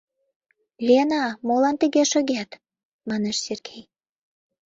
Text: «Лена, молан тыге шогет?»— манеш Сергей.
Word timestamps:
«Лена, 0.87 1.23
молан 1.47 1.75
тыге 1.81 2.03
шогет?»— 2.11 2.49
манеш 3.09 3.37
Сергей. 3.45 3.83